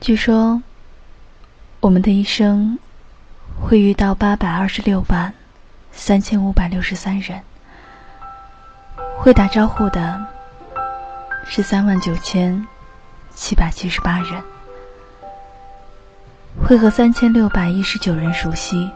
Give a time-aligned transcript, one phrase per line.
[0.00, 0.62] 据说，
[1.80, 2.78] 我们的一生
[3.60, 5.34] 会遇到八百二十六万
[5.92, 7.42] 三千五百六十三人，
[9.18, 10.26] 会打招呼的
[11.44, 12.66] 是三万九千
[13.34, 14.42] 七百七十八人，
[16.66, 18.90] 会和三千六百一十九人熟悉，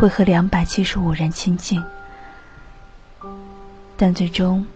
[0.00, 1.80] 会和两百七十五人亲近，
[3.96, 4.66] 但最终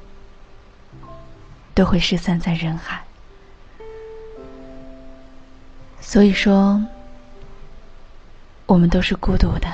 [1.74, 3.05] 都会失散在人海。
[6.08, 6.80] 所以说，
[8.64, 9.66] 我们都是孤独的。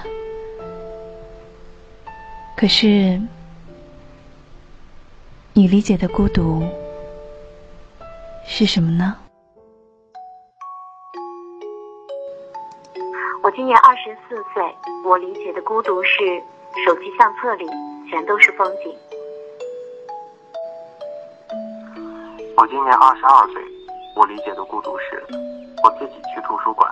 [2.57, 3.21] 可是，
[5.53, 6.67] 你理解的孤独
[8.47, 9.15] 是什么呢？
[13.43, 16.19] 我今年二十四岁，我理解的孤独是
[16.87, 17.67] 手机相册里
[18.11, 18.97] 全都是风景。
[22.57, 23.63] 我今年二十二岁，
[24.15, 25.23] 我理解的孤独是。
[25.83, 26.89] 我自己去图书馆，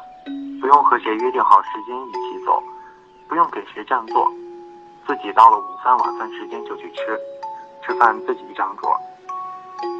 [0.61, 2.61] 不用和谁约定好时间一起走，
[3.29, 4.27] 不用给谁占座，
[5.07, 7.17] 自己到了午饭晚饭时间就去吃，
[7.87, 8.91] 吃饭自己一张桌，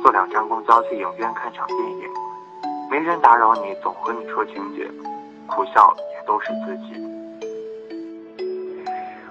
[0.03, 2.09] 坐两站公交去影院看场电影，
[2.91, 4.91] 没人打扰你，总和你说情节，
[5.47, 6.95] 苦笑也都是自己。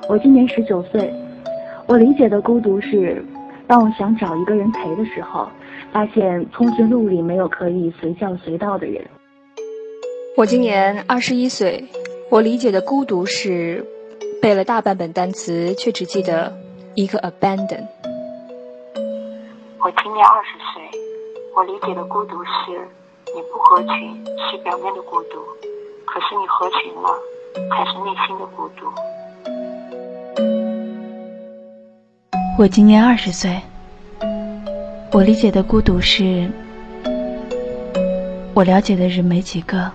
[0.07, 1.13] 我今年十九岁，
[1.85, 3.25] 我理解的孤独是，
[3.67, 5.49] 当我想找一个人陪的时候，
[5.91, 9.05] 发现通讯录里没有可以随叫随到的人。
[10.37, 11.83] 我今年二十一岁，
[12.29, 13.85] 我理解的孤独是
[14.41, 16.53] 背了大半本单词，却只记得
[16.95, 17.85] 一个 abandon。
[19.81, 20.81] 我今年二十岁，
[21.55, 22.87] 我理解的孤独是
[23.35, 25.39] 你不合群是表面的孤独，
[26.05, 27.09] 可是你合群了，
[27.71, 28.85] 才是内心的孤独。
[32.57, 33.59] 我今年二十岁，
[35.11, 36.49] 我理解的孤独是
[38.53, 39.91] 我了解的人没几个。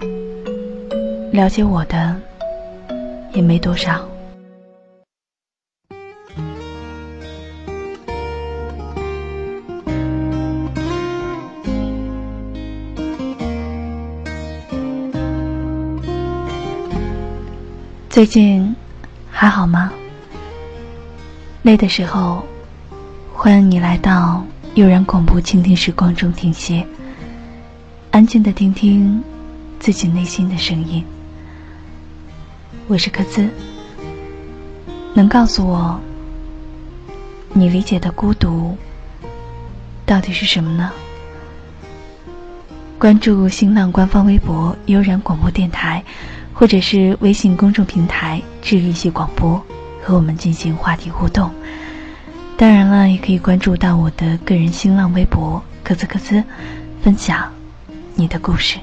[1.31, 2.15] 了解我的
[3.33, 4.07] 也没多少。
[18.11, 18.75] 最近
[19.31, 19.93] 还好吗？
[21.63, 22.45] 累的时候，
[23.33, 26.85] 欢迎你来到悠然广播倾听时光中停歇，
[28.11, 29.23] 安静的听听
[29.79, 31.05] 自己内心的声音。
[32.89, 33.49] 我是柯兹，
[35.15, 36.01] 能告诉我
[37.53, 38.77] 你理解的孤独
[40.05, 40.91] 到底是什么呢？
[42.99, 46.03] 关注新浪官方微博“悠然广播电台”，
[46.53, 49.65] 或者是微信公众平台“治愈系广播”，
[50.03, 51.49] 和我们进行话题互动。
[52.65, 56.43] 当然了，也可以关注到我的个人新浪微博“柯兹柯兹”，
[57.05, 57.53] 分享
[58.15, 58.79] 你的故事。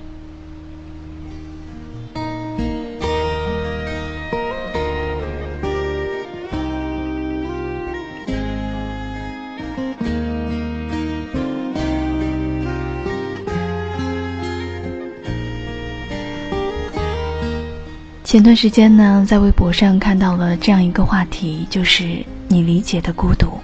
[18.23, 23.59] 前段时间呢，在微博上看到了这样一个话题，就是你理解的孤独。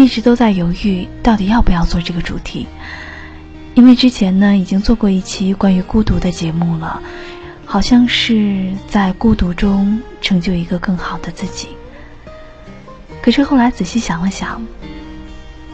[0.00, 2.66] 一直都在犹豫，到底要不要做这个主题，
[3.74, 7.00] 因为之前呢已经做过一期关于孤独的节目了，
[7.66, 11.68] 好像是在孤独中成就一个更好的自己。
[13.22, 14.60] 可是后来仔细想了想，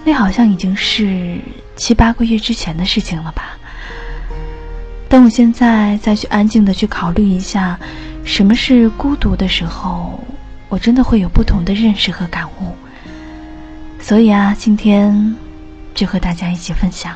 [0.05, 1.39] 那好像已经是
[1.77, 3.57] 七八个月之前的事情了吧。
[5.09, 7.79] 当我现在再去安静的去考虑一下
[8.25, 10.19] 什么是孤独的时候，
[10.69, 12.76] 我真的会有不同的认识和感悟。
[14.07, 15.35] 所以啊，今天
[15.93, 17.13] 就和大家一起分享。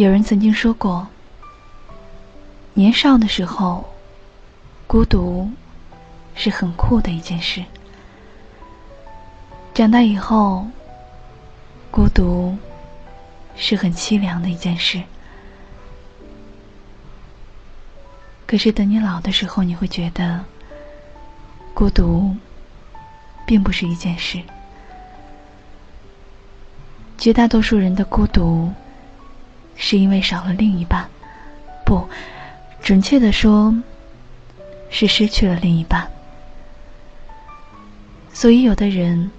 [0.00, 1.06] 有人曾经说过，
[2.72, 3.84] 年少的时候，
[4.86, 5.50] 孤独
[6.34, 7.62] 是很酷的一件事；
[9.74, 10.66] 长大以后，
[11.90, 12.56] 孤独
[13.54, 15.02] 是很凄凉的一件事。
[18.46, 20.42] 可是等你老的时候，你会觉得，
[21.74, 22.34] 孤独
[23.44, 24.40] 并不是一件事。
[27.18, 28.72] 绝大多数人的孤独，
[29.82, 31.08] 是因为少了另一半，
[31.86, 32.06] 不，
[32.82, 33.74] 准确的说，
[34.90, 36.06] 是失去了另一半。
[38.30, 39.30] 所以，有的人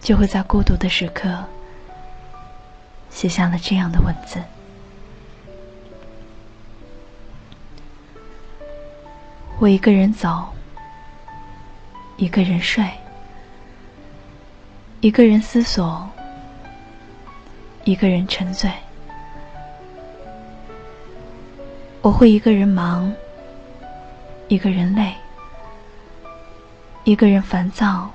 [0.00, 1.44] 就会在孤独的时刻，
[3.10, 4.42] 写下了这样的文字：
[9.58, 10.48] 我一个人走，
[12.16, 12.88] 一个人睡，
[15.02, 16.08] 一个人思索。
[17.86, 18.70] 一个人沉醉，
[22.04, 23.10] 我会一个人忙，
[24.48, 25.14] 一个人累，
[27.04, 28.10] 一个人烦躁，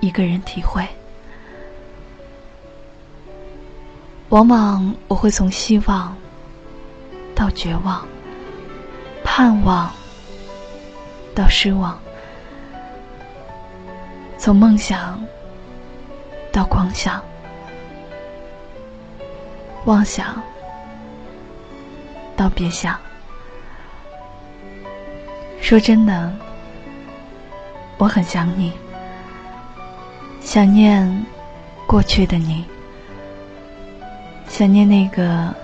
[0.00, 0.84] 一个人体会。
[4.30, 6.16] 往往我会从希望
[7.32, 8.04] 到绝望，
[9.22, 9.88] 盼望
[11.32, 11.96] 到失望，
[14.36, 15.24] 从梦想
[16.50, 17.22] 到狂想。
[19.84, 20.42] 妄想，
[22.36, 22.98] 到别想。
[25.60, 26.32] 说真的，
[27.96, 28.72] 我很想你，
[30.40, 31.24] 想念
[31.86, 32.64] 过去的你，
[34.48, 35.54] 想念那个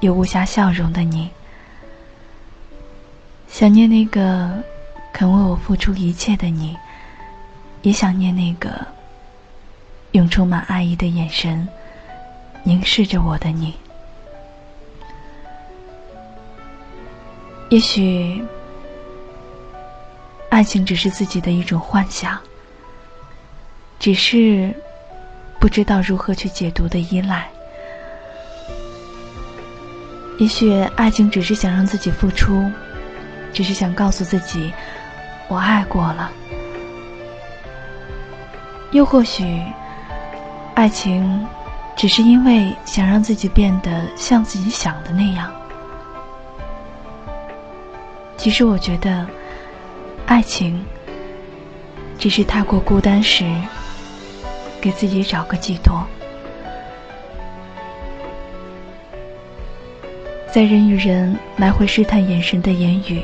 [0.00, 1.30] 有无暇笑容的你，
[3.48, 4.50] 想念那个
[5.12, 6.76] 肯为我付出一切的你，
[7.82, 8.86] 也想念那个
[10.12, 11.68] 用充满爱意的眼神。
[12.62, 13.74] 凝视着我的你，
[17.68, 18.44] 也许
[20.50, 22.38] 爱情只是自己的一种幻想，
[23.98, 24.74] 只是
[25.58, 27.48] 不知道如何去解读的依赖。
[30.38, 32.70] 也许爱情只是想让自己付出，
[33.52, 34.72] 只是想告诉自己
[35.48, 36.30] 我爱过了。
[38.92, 39.62] 又或许
[40.74, 41.46] 爱情。
[41.96, 45.50] 只是因为想让自己变得像自己想的那样。
[48.36, 49.26] 其实我觉得，
[50.26, 50.84] 爱情
[52.18, 53.44] 只是太过孤单时，
[54.80, 56.06] 给自己找个寄托。
[60.52, 63.22] 在人与人来回试探眼神的言语，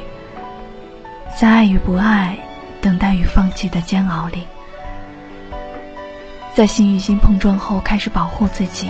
[1.38, 2.36] 在爱与不爱、
[2.80, 4.46] 等待与放弃的煎熬里。
[6.54, 8.88] 在心与心碰撞后，开始保护自己；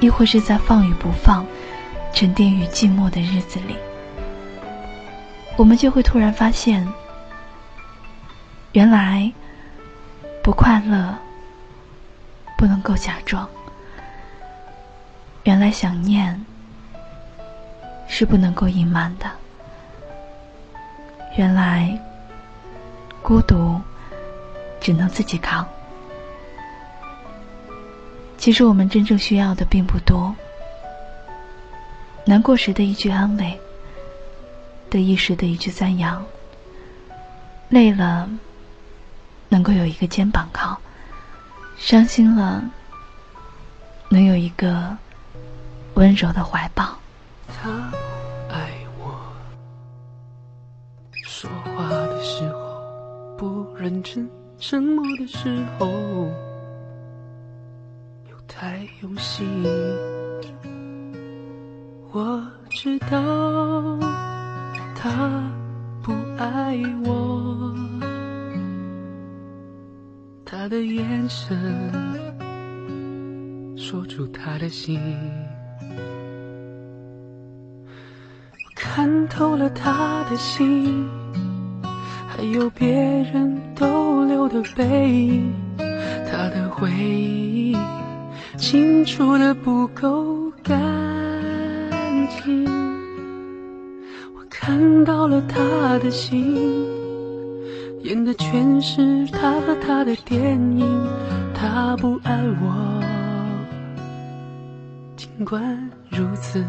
[0.00, 1.46] 亦或是在放与不放、
[2.12, 3.74] 沉淀与寂寞的日子里，
[5.56, 6.86] 我们就会突然发现，
[8.72, 9.32] 原来
[10.42, 11.16] 不快乐
[12.58, 13.46] 不能够假装；
[15.44, 16.44] 原来想念
[18.08, 19.26] 是不能够隐瞒的；
[21.36, 21.96] 原来
[23.22, 23.80] 孤独
[24.80, 25.66] 只能自己扛。
[28.36, 30.34] 其实我们真正需要的并不多，
[32.24, 33.58] 难过时的一句安慰，
[34.94, 36.24] 得意时的一句赞扬，
[37.68, 38.30] 累了
[39.48, 40.80] 能够有一个肩膀靠，
[41.76, 42.62] 伤心了
[44.08, 44.96] 能有一个
[45.94, 46.96] 温柔的怀抱。
[47.48, 47.90] 他
[48.48, 48.70] 爱
[49.00, 49.20] 我，
[51.24, 52.80] 说话的时候
[53.36, 54.30] 不认真，
[54.60, 56.30] 沉默的时候。
[58.46, 59.44] 太用心，
[62.12, 63.98] 我知道
[65.04, 65.44] 他
[66.02, 67.74] 不爱我，
[70.46, 71.92] 他的眼神
[73.76, 74.98] 说出他的心，
[78.48, 81.06] 我看透了他的心，
[82.26, 87.76] 还有别人逗留的背影，他的回忆。
[88.56, 90.80] 清除的不够干
[92.42, 92.64] 净，
[94.66, 96.88] 看到了他的心，
[98.00, 101.06] 演的全是他和他的电影。
[101.52, 103.02] 他不爱我，
[105.16, 105.62] 尽管
[106.08, 106.64] 如此，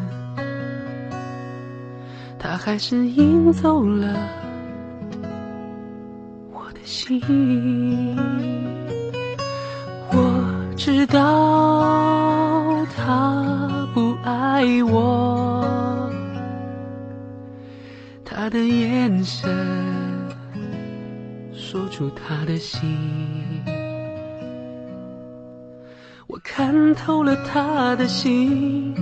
[2.38, 4.14] 他还是赢走了
[6.52, 7.22] 我的心。
[10.12, 15.05] 我知道他不爱我，
[18.46, 19.50] 他的眼神
[21.52, 22.80] 说出他的心，
[26.28, 28.94] 我看透了他的心，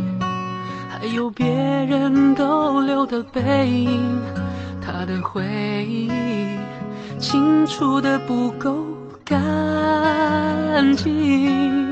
[0.87, 4.21] 还有别人逗留的背影，
[4.81, 5.43] 他的回
[5.89, 6.09] 忆
[7.19, 8.87] 清楚的不够
[9.25, 10.95] 干。
[10.95, 11.83] 净。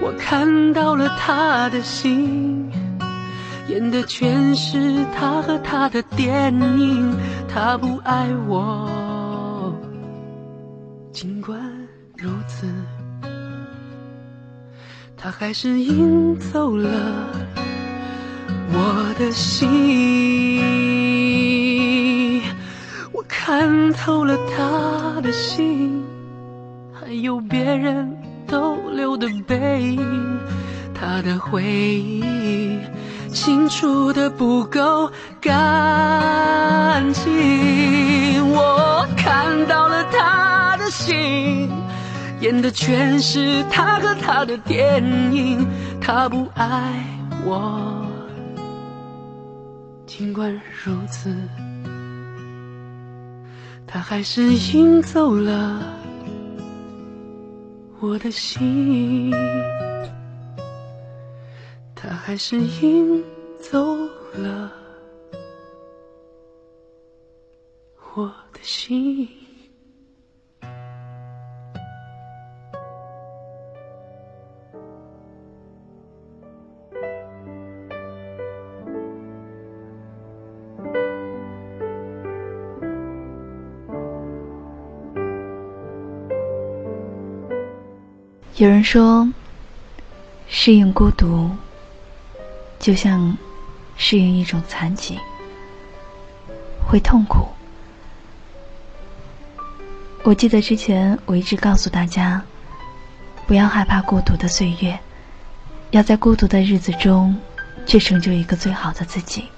[0.00, 2.55] 我看到了他的心，
[3.68, 7.16] 演的全是他和他的电影。
[7.48, 9.72] 他不爱我，
[11.12, 11.58] 尽管
[12.16, 12.66] 如此，
[15.16, 17.30] 他还是赢走了
[18.72, 20.62] 我的心。
[23.12, 26.04] 我看透了他的心，
[26.92, 28.16] 还有别人。
[28.48, 29.98] 逗留的背影，
[30.94, 32.22] 他的回忆
[33.36, 35.12] 清楚的不够
[35.42, 38.50] 干净。
[38.50, 41.70] 我看到了他的心，
[42.40, 45.68] 演的全是他和他的电影。
[46.00, 47.04] 他不爱
[47.44, 48.06] 我，
[50.06, 50.50] 尽管
[50.82, 51.36] 如此，
[53.86, 55.82] 他还是赢走了。
[58.00, 59.30] 我的心，
[62.26, 63.24] 还是赢
[63.60, 63.78] 走
[64.34, 64.72] 了
[68.16, 69.28] 我的心。
[88.56, 89.28] 有人说，
[90.48, 91.48] 适应孤独，
[92.78, 93.36] 就像
[93.96, 95.18] 适应一种残疾，
[96.88, 97.48] 会痛苦。
[100.22, 102.42] 我记得之前我一直告诉大家，
[103.46, 104.98] 不要害怕孤独的岁月，
[105.90, 107.36] 要在孤独的日子中，
[107.86, 109.48] 去成就一个最好的自己。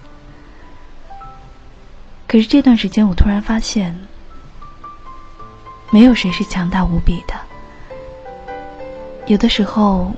[2.26, 3.98] 可是这段时间，我突然发现，
[5.90, 7.34] 没有谁是强大无比的。
[9.26, 10.12] 有的时候，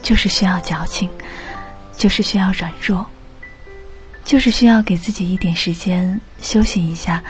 [0.00, 1.10] 就是需要矫情，
[1.96, 3.06] 就是需要软弱，
[4.24, 7.22] 就是需要给自己一点时间休息一下，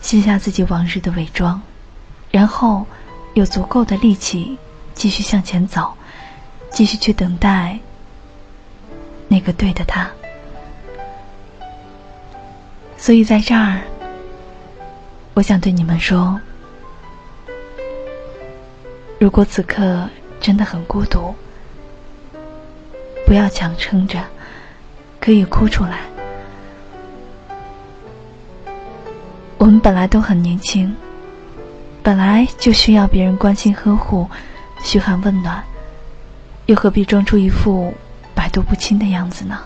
[0.00, 1.60] 卸下自己往日的伪装，
[2.30, 2.86] 然后
[3.34, 4.58] 有足够的力气
[4.94, 5.92] 继续向前走，
[6.70, 7.78] 继续去等待
[9.28, 10.08] 那个对的他。
[12.96, 13.82] 所以在这儿，
[15.34, 16.40] 我想对你们说。
[19.18, 20.08] 如果此刻
[20.40, 21.34] 真的很孤独，
[23.26, 24.22] 不要强撑着，
[25.20, 25.98] 可以哭出来。
[29.58, 30.94] 我们本来都很年轻，
[32.04, 34.30] 本来就需要别人关心呵护、
[34.80, 35.64] 嘘寒问暖，
[36.66, 37.92] 又何必装出一副
[38.32, 39.58] 百毒不侵的样子呢？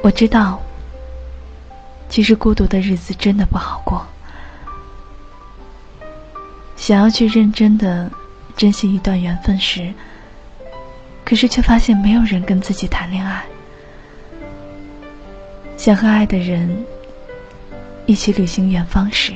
[0.00, 0.58] 我知道，
[2.08, 4.06] 其实孤独的日子真的不好过。
[6.76, 8.10] 想要去认真的
[8.56, 9.92] 珍惜一段缘分时，
[11.28, 13.44] 可是却发现没有人跟自己谈恋爱。
[15.76, 16.86] 想和爱的人
[18.06, 19.34] 一起旅行远方时，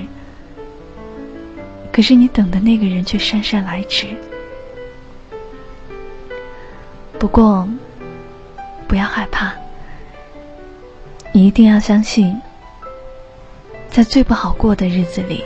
[1.92, 4.06] 可是你等的那个人却姗姗来迟。
[7.18, 7.68] 不过，
[8.88, 9.52] 不要害怕，
[11.30, 12.40] 你一定要相信，
[13.90, 15.44] 在最不好过的日子里。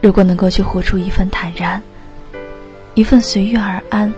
[0.00, 1.82] 如果能够去活出一份坦然，
[2.94, 4.14] 一份随遇而安，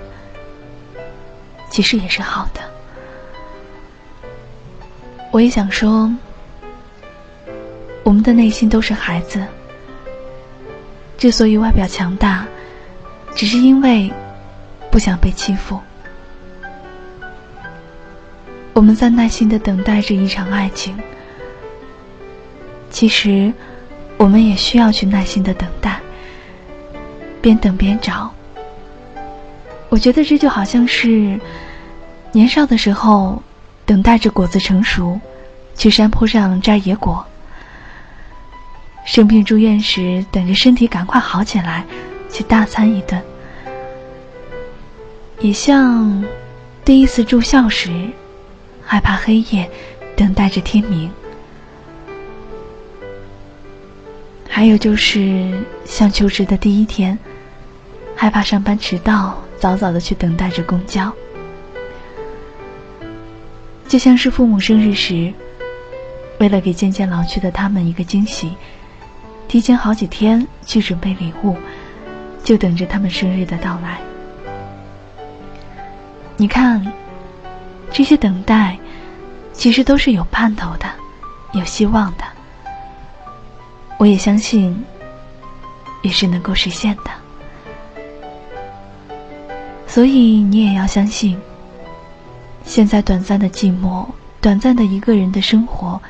[1.76, 2.60] 其实也是好的。
[5.30, 6.10] 我也想说，
[8.02, 9.44] 我们的内心都是孩子，
[11.18, 12.46] 之所以外表强大，
[13.34, 14.10] 只是因为
[14.90, 15.78] 不想被欺负。
[18.72, 20.96] 我们在耐心的等待着一场爱情，
[22.88, 23.52] 其实。
[24.18, 26.00] 我们也需要去耐心的等待，
[27.42, 28.32] 边等边找。
[29.90, 31.38] 我觉得这就好像是
[32.36, 33.42] 年少的时候，
[33.86, 35.18] 等待着果子成熟，
[35.74, 37.24] 去山坡上摘野果；
[39.06, 41.82] 生病住院时，等着身体赶快好起来，
[42.30, 43.18] 去大餐一顿；
[45.40, 46.22] 也像
[46.84, 47.90] 第一次住校时，
[48.84, 49.70] 害怕黑夜，
[50.14, 51.10] 等待着天明。
[54.46, 57.18] 还有就是像求职的第一天，
[58.14, 61.10] 害怕上班迟到，早早的去等待着公交。
[63.88, 65.32] 就像是父母生日时，
[66.38, 68.52] 为了给渐渐老去的他们一个惊喜，
[69.48, 71.56] 提前好几天去准备礼物，
[72.42, 73.98] 就等着他们生日的到来。
[76.36, 76.84] 你看，
[77.90, 78.76] 这些等待，
[79.52, 80.86] 其实都是有盼头的，
[81.52, 82.24] 有希望的。
[83.98, 84.84] 我也相信，
[86.02, 87.10] 也是能够实现的。
[89.86, 91.40] 所以你也要相信，
[92.66, 94.06] 现在短暂的寂寞，
[94.40, 96.02] 短暂的一个人的生活，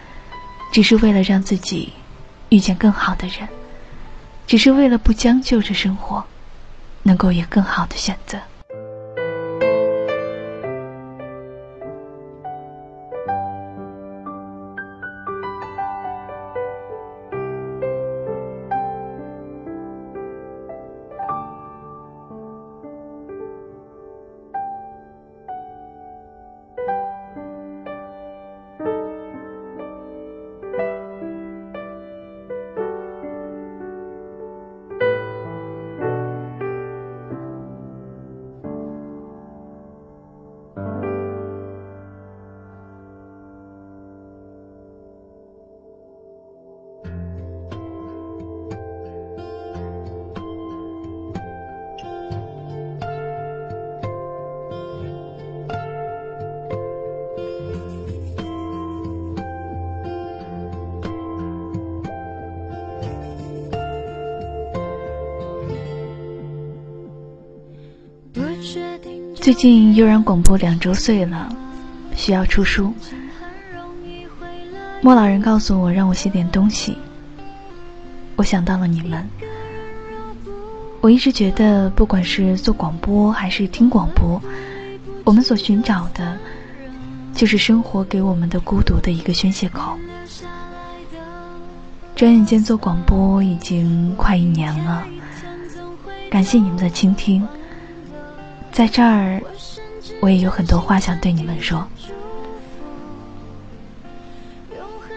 [0.72, 1.92] 只是为了让自己
[2.48, 3.46] 遇见更好的人，
[4.46, 6.24] 只是为了不将就着生活，
[7.02, 8.38] 能够有更好的选择。
[69.46, 71.48] 最近悠然广播两周岁了，
[72.16, 72.92] 需要出书。
[75.00, 76.98] 莫老人告诉我让我写点东西，
[78.34, 79.24] 我想到了你们。
[81.00, 84.42] 我一直觉得，不管是做广播还是听广播，
[85.22, 86.36] 我们所寻找的，
[87.32, 89.96] 就是生活给我们的孤独的一个宣泄口。
[92.16, 95.06] 转眼间做广播已经快一年了，
[96.28, 97.46] 感谢你们的倾听。
[98.76, 99.40] 在这儿，
[100.20, 101.82] 我也有很多话想对你们说。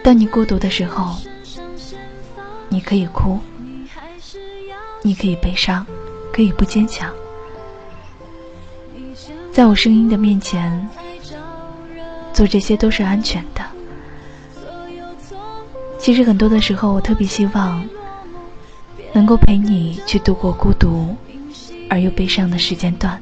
[0.02, 1.14] 当你孤独的时候，
[2.70, 3.38] 你可以哭，
[5.02, 5.86] 你可以悲伤，
[6.32, 7.12] 可以不坚强。
[9.52, 10.88] 在我声音的面前，
[12.32, 13.62] 做这些都是安全的。
[15.98, 17.86] 其实很多的时候，我特别希望
[19.12, 21.14] 能够陪你去度过孤独
[21.90, 23.20] 而又悲伤的时间段。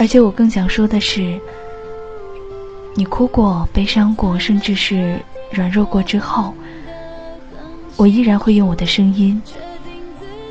[0.00, 1.38] 而且我更想说的是，
[2.94, 5.20] 你哭过、悲伤过，甚至是
[5.52, 6.54] 软弱过之后，
[7.98, 9.42] 我依然会用我的声音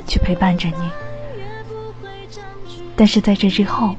[0.06, 0.92] 去陪伴着你。
[2.96, 3.96] 但是在这之后，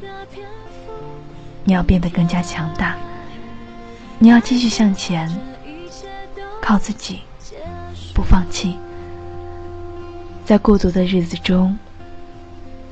[1.64, 2.96] 你要变得更加强大，
[4.20, 5.28] 你要继续向前，
[6.62, 7.22] 靠自己，
[8.14, 8.76] 不放弃，
[10.44, 11.76] 在孤独的日子中，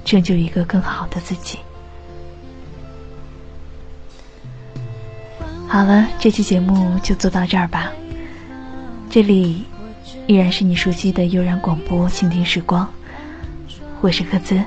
[0.04, 1.60] 成就一个更好的自己。
[5.68, 7.92] 好了，这期节目就做到这儿吧。
[9.10, 9.64] 这里
[10.26, 12.88] 依然是你熟悉的悠然广播，倾听时光，
[14.00, 14.58] 我是赫兹，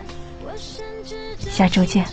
[1.40, 2.06] 下周见。